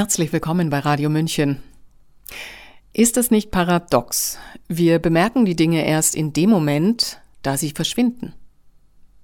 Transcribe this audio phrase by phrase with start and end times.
[0.00, 1.62] Herzlich willkommen bei Radio München.
[2.94, 4.38] Ist es nicht paradox?
[4.66, 8.32] Wir bemerken die Dinge erst in dem Moment, da sie verschwinden.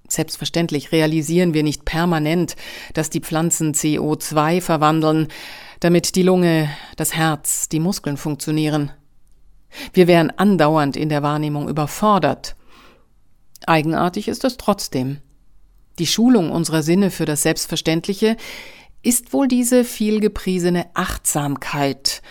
[0.07, 2.55] Selbstverständlich realisieren wir nicht permanent,
[2.93, 5.29] dass die Pflanzen CO2 verwandeln,
[5.79, 8.91] damit die Lunge, das Herz, die Muskeln funktionieren.
[9.93, 12.55] Wir wären andauernd in der Wahrnehmung überfordert.
[13.65, 15.21] Eigenartig ist es trotzdem.
[15.97, 18.37] Die Schulung unserer Sinne für das Selbstverständliche
[19.03, 22.21] ist wohl diese vielgepriesene Achtsamkeit,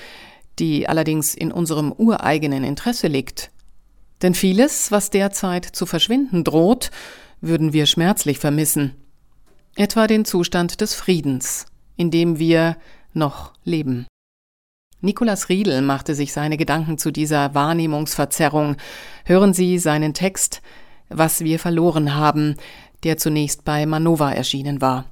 [0.58, 3.50] die allerdings in unserem ureigenen Interesse liegt.
[4.22, 6.90] Denn vieles, was derzeit zu verschwinden droht,
[7.40, 8.94] würden wir schmerzlich vermissen.
[9.74, 11.66] Etwa den Zustand des Friedens,
[11.96, 12.76] in dem wir
[13.12, 14.06] noch leben.
[15.02, 18.76] Nikolaus Riedel machte sich seine Gedanken zu dieser Wahrnehmungsverzerrung.
[19.24, 20.62] Hören Sie seinen Text
[21.08, 22.56] Was wir verloren haben,
[23.04, 25.04] der zunächst bei Manova erschienen war.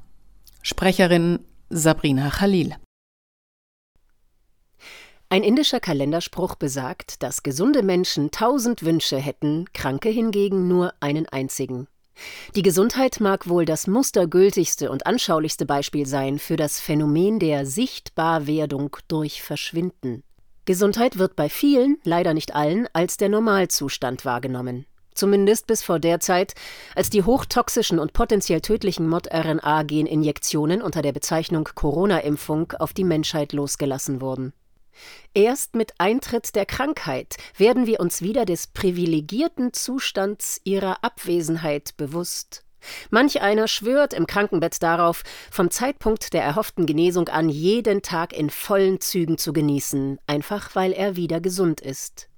[0.67, 2.75] Sprecherin Sabrina Khalil.
[5.29, 11.87] Ein indischer Kalenderspruch besagt, dass gesunde Menschen tausend Wünsche hätten, Kranke hingegen nur einen einzigen.
[12.57, 18.97] Die Gesundheit mag wohl das mustergültigste und anschaulichste Beispiel sein für das Phänomen der Sichtbarwerdung
[19.07, 20.23] durch Verschwinden.
[20.65, 26.21] Gesundheit wird bei vielen, leider nicht allen, als der Normalzustand wahrgenommen zumindest bis vor der
[26.21, 26.55] Zeit,
[26.95, 34.21] als die hochtoxischen und potenziell tödlichen Mod-RNA-Geninjektionen unter der Bezeichnung Corona-Impfung auf die Menschheit losgelassen
[34.21, 34.53] wurden.
[35.35, 42.65] Erst mit Eintritt der Krankheit werden wir uns wieder des privilegierten Zustands ihrer Abwesenheit bewusst.
[43.11, 48.51] Manch einer schwört im Krankenbett darauf, vom Zeitpunkt der erhofften Genesung an jeden Tag in
[48.51, 52.29] vollen Zügen zu genießen, einfach weil er wieder gesund ist.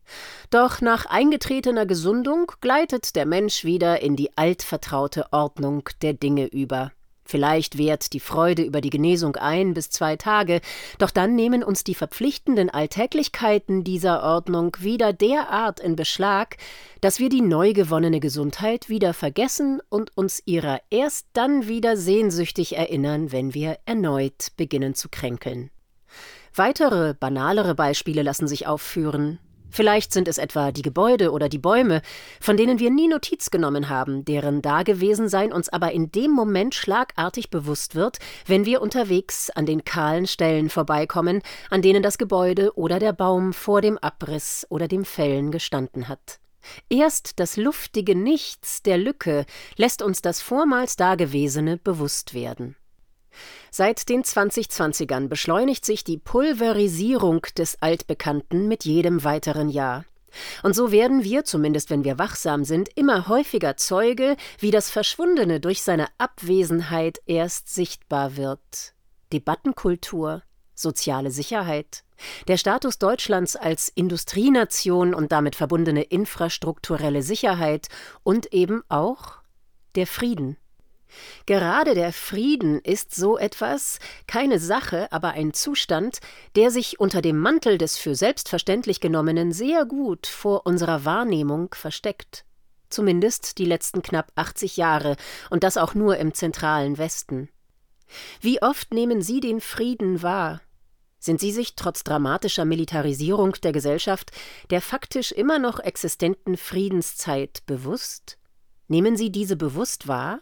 [0.51, 6.93] Doch nach eingetretener Gesundung gleitet der Mensch wieder in die altvertraute Ordnung der Dinge über.
[7.27, 10.61] Vielleicht währt die Freude über die Genesung ein bis zwei Tage,
[10.99, 16.57] doch dann nehmen uns die verpflichtenden Alltäglichkeiten dieser Ordnung wieder derart in Beschlag,
[17.01, 22.77] dass wir die neu gewonnene Gesundheit wieder vergessen und uns ihrer erst dann wieder sehnsüchtig
[22.77, 25.71] erinnern, wenn wir erneut beginnen zu kränkeln.
[26.55, 29.41] Weitere, banalere Beispiele lassen sich aufführen.
[29.71, 32.03] Vielleicht sind es etwa die Gebäude oder die Bäume,
[32.41, 37.51] von denen wir nie Notiz genommen haben, deren Dagewesensein uns aber in dem Moment schlagartig
[37.51, 42.99] bewusst wird, wenn wir unterwegs an den kahlen Stellen vorbeikommen, an denen das Gebäude oder
[42.99, 46.39] der Baum vor dem Abriss oder dem Fällen gestanden hat.
[46.89, 52.77] Erst das luftige Nichts der Lücke lässt uns das vormals Dagewesene bewusst werden.
[53.71, 60.05] Seit den 2020ern beschleunigt sich die Pulverisierung des Altbekannten mit jedem weiteren Jahr.
[60.63, 65.61] Und so werden wir, zumindest wenn wir wachsam sind, immer häufiger Zeuge, wie das Verschwundene
[65.61, 68.95] durch seine Abwesenheit erst sichtbar wird.
[69.33, 70.43] Debattenkultur,
[70.75, 72.05] soziale Sicherheit,
[72.49, 77.89] der Status Deutschlands als Industrienation und damit verbundene infrastrukturelle Sicherheit
[78.23, 79.39] und eben auch
[79.95, 80.57] der Frieden.
[81.47, 86.19] Gerade der Frieden ist so etwas, keine Sache, aber ein Zustand,
[86.57, 92.45] der sich unter dem Mantel des für selbstverständlich genommenen sehr gut vor unserer Wahrnehmung versteckt.
[92.89, 95.17] Zumindest die letzten knapp 80 Jahre,
[95.51, 97.49] und das auch nur im zentralen Westen.
[98.41, 100.61] Wie oft nehmen Sie den Frieden wahr?
[101.19, 104.31] Sind Sie sich trotz dramatischer Militarisierung der Gesellschaft
[104.71, 108.39] der faktisch immer noch existenten Friedenszeit bewusst?
[108.87, 110.39] Nehmen Sie diese bewusst wahr?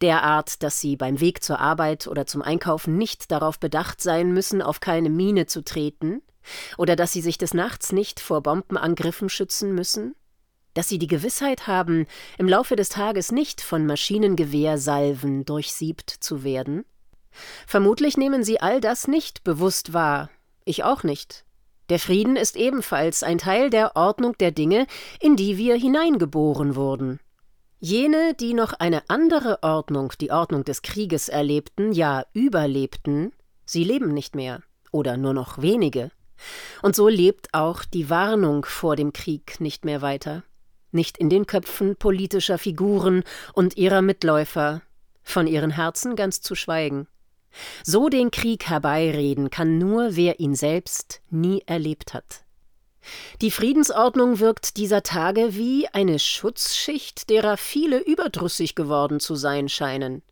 [0.00, 4.62] Derart, dass sie beim Weg zur Arbeit oder zum Einkaufen nicht darauf bedacht sein müssen,
[4.62, 6.22] auf keine Mine zu treten,
[6.76, 10.14] oder dass sie sich des Nachts nicht vor Bombenangriffen schützen müssen,
[10.74, 16.84] dass sie die Gewissheit haben, im Laufe des Tages nicht von Maschinengewehrsalven durchsiebt zu werden?
[17.66, 20.30] Vermutlich nehmen sie all das nicht bewusst wahr,
[20.64, 21.44] ich auch nicht.
[21.90, 24.86] Der Frieden ist ebenfalls ein Teil der Ordnung der Dinge,
[25.20, 27.20] in die wir hineingeboren wurden.
[27.84, 33.30] Jene, die noch eine andere Ordnung, die Ordnung des Krieges erlebten, ja überlebten,
[33.66, 36.10] sie leben nicht mehr oder nur noch wenige.
[36.80, 40.44] Und so lebt auch die Warnung vor dem Krieg nicht mehr weiter,
[40.92, 43.22] nicht in den Köpfen politischer Figuren
[43.52, 44.80] und ihrer Mitläufer,
[45.22, 47.06] von ihren Herzen ganz zu schweigen.
[47.82, 52.43] So den Krieg herbeireden kann nur, wer ihn selbst nie erlebt hat.
[53.40, 60.22] Die Friedensordnung wirkt dieser Tage wie eine Schutzschicht, derer viele überdrüssig geworden zu sein scheinen.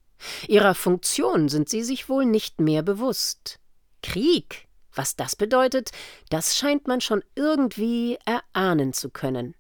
[0.49, 3.59] Ihrer Funktion sind sie sich wohl nicht mehr bewusst.
[4.03, 5.91] Krieg, was das bedeutet,
[6.31, 9.55] das scheint man schon irgendwie erahnen zu können.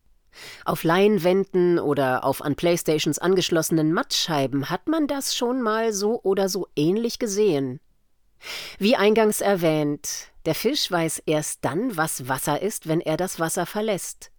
[0.64, 6.48] Auf Leinwänden oder auf an Playstations angeschlossenen Mattscheiben hat man das schon mal so oder
[6.48, 7.80] so ähnlich gesehen.
[8.78, 13.66] Wie eingangs erwähnt, der Fisch weiß erst dann, was Wasser ist, wenn er das Wasser
[13.66, 14.30] verlässt.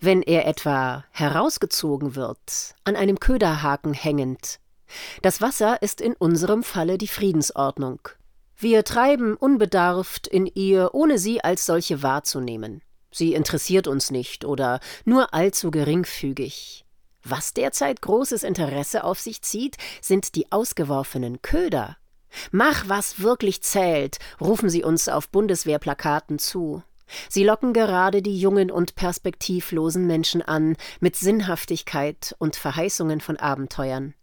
[0.00, 4.58] Wenn er etwa herausgezogen wird, an einem Köderhaken hängend.
[5.22, 8.00] Das Wasser ist in unserem Falle die Friedensordnung.
[8.56, 12.82] Wir treiben unbedarft in ihr, ohne sie als solche wahrzunehmen.
[13.10, 16.84] Sie interessiert uns nicht oder nur allzu geringfügig.
[17.22, 21.96] Was derzeit großes Interesse auf sich zieht, sind die ausgeworfenen Köder.
[22.50, 26.82] Mach, was wirklich zählt, rufen sie uns auf Bundeswehrplakaten zu.
[27.28, 34.14] Sie locken gerade die jungen und perspektivlosen Menschen an mit Sinnhaftigkeit und Verheißungen von Abenteuern.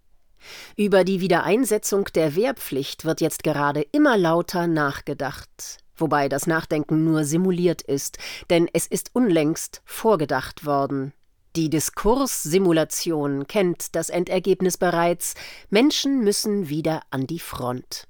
[0.76, 7.26] Über die Wiedereinsetzung der Wehrpflicht wird jetzt gerade immer lauter nachgedacht, wobei das Nachdenken nur
[7.26, 8.18] simuliert ist,
[8.50, 11.14] denn es ist unlängst vorgedacht worden.
[11.58, 15.34] Die Diskurssimulation kennt das Endergebnis bereits
[15.72, 18.08] Menschen müssen wieder an die Front.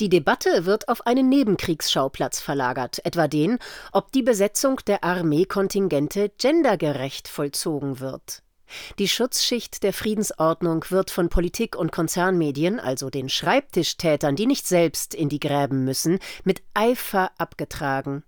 [0.00, 3.58] Die Debatte wird auf einen Nebenkriegsschauplatz verlagert, etwa den,
[3.92, 8.42] ob die Besetzung der Armeekontingente gendergerecht vollzogen wird.
[8.98, 15.14] Die Schutzschicht der Friedensordnung wird von Politik und Konzernmedien, also den Schreibtischtätern, die nicht selbst
[15.14, 18.24] in die Gräben müssen, mit Eifer abgetragen.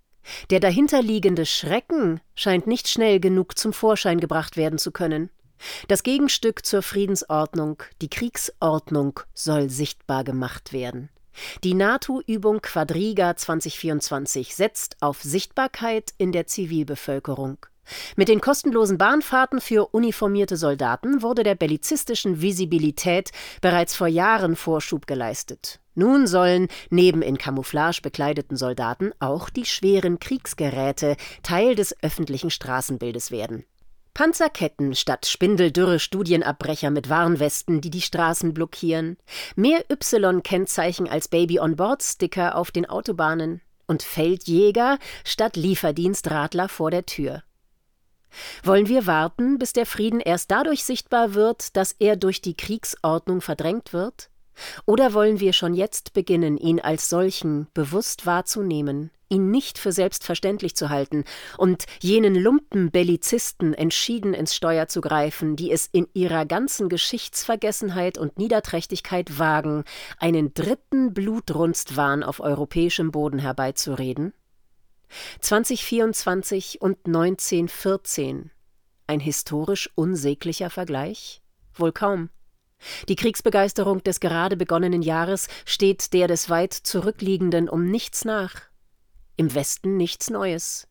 [0.50, 5.30] Der dahinterliegende Schrecken scheint nicht schnell genug zum Vorschein gebracht werden zu können.
[5.88, 11.08] Das Gegenstück zur Friedensordnung, die Kriegsordnung, soll sichtbar gemacht werden.
[11.64, 17.58] Die NATO-Übung Quadriga 2024 setzt auf Sichtbarkeit in der Zivilbevölkerung.
[18.16, 23.30] Mit den kostenlosen Bahnfahrten für uniformierte Soldaten wurde der bellizistischen Visibilität
[23.60, 25.81] bereits vor Jahren Vorschub geleistet.
[25.94, 33.30] Nun sollen neben in Camouflage bekleideten Soldaten auch die schweren Kriegsgeräte Teil des öffentlichen Straßenbildes
[33.30, 33.64] werden.
[34.14, 39.16] Panzerketten statt spindeldürre Studienabbrecher mit Warnwesten, die die Straßen blockieren,
[39.56, 47.42] mehr Y-Kennzeichen als Baby-on-Board-Sticker auf den Autobahnen und Feldjäger statt Lieferdienstradler vor der Tür.
[48.62, 53.40] Wollen wir warten, bis der Frieden erst dadurch sichtbar wird, dass er durch die Kriegsordnung
[53.40, 54.30] verdrängt wird?
[54.86, 60.76] Oder wollen wir schon jetzt beginnen, ihn als solchen bewusst wahrzunehmen, ihn nicht für selbstverständlich
[60.76, 61.24] zu halten
[61.56, 68.38] und jenen Lumpenbellizisten entschieden ins Steuer zu greifen, die es in ihrer ganzen Geschichtsvergessenheit und
[68.38, 69.84] Niederträchtigkeit wagen,
[70.18, 74.34] einen dritten Blutrunstwahn auf europäischem Boden herbeizureden?
[75.40, 78.50] 2024 und 1914.
[79.06, 81.42] Ein historisch unsäglicher Vergleich?
[81.74, 82.30] Wohl kaum.
[83.08, 88.54] Die Kriegsbegeisterung des gerade begonnenen Jahres steht der des weit zurückliegenden um nichts nach.
[89.36, 90.88] Im Westen nichts Neues.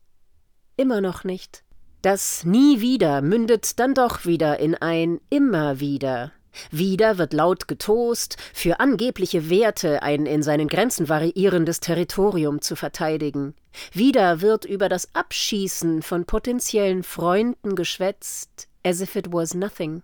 [0.78, 1.64] Immer noch nicht.
[2.02, 6.32] Das Nie wieder mündet dann doch wieder in ein Immer wieder.
[6.70, 13.56] Wieder wird laut getost, für angebliche Werte ein in seinen Grenzen variierendes Territorium zu verteidigen.
[13.94, 20.02] Wieder wird über das Abschießen von potenziellen Freunden geschwätzt, as if it was nothing.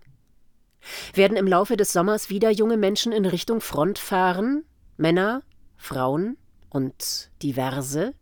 [1.14, 4.64] Werden im Laufe des Sommers wieder junge Menschen in Richtung Front fahren?
[4.96, 5.42] Männer,
[5.76, 6.36] Frauen
[6.70, 8.14] und diverse?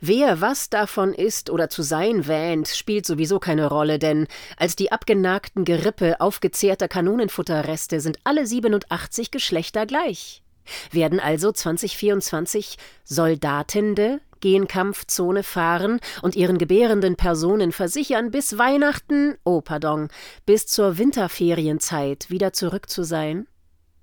[0.00, 4.26] Wer was davon ist oder zu sein wähnt, spielt sowieso keine Rolle, denn
[4.56, 10.42] als die abgenagten Gerippe aufgezehrter Kanonenfutterreste sind alle 87 Geschlechter gleich.
[10.90, 19.60] Werden also 2024 Soldatende gen Kampfzone fahren und ihren gebärenden Personen versichern, bis Weihnachten, oh
[19.60, 20.08] pardon,
[20.44, 23.48] bis zur Winterferienzeit wieder zurück zu sein?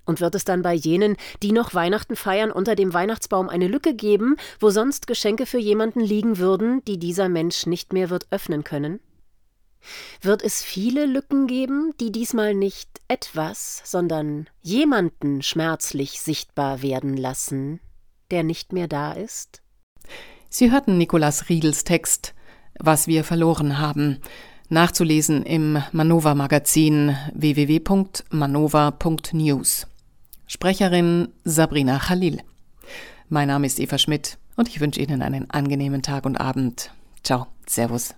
[0.05, 3.93] Und wird es dann bei jenen, die noch Weihnachten feiern, unter dem Weihnachtsbaum eine Lücke
[3.93, 8.65] geben, wo sonst Geschenke für jemanden liegen würden, die dieser Mensch nicht mehr wird öffnen
[8.65, 8.99] können?
[10.21, 17.79] Wird es viele Lücken geben, die diesmal nicht etwas, sondern jemanden schmerzlich sichtbar werden lassen,
[18.29, 19.61] der nicht mehr da ist?
[20.55, 22.35] Sie hörten Nikolaus Riedels Text
[22.77, 24.19] Was wir verloren haben,
[24.69, 29.87] nachzulesen im Manova Magazin www.manova.news.
[30.45, 32.43] Sprecherin Sabrina Khalil.
[33.29, 36.91] Mein Name ist Eva Schmidt und ich wünsche Ihnen einen angenehmen Tag und Abend.
[37.23, 38.11] Ciao, Servus.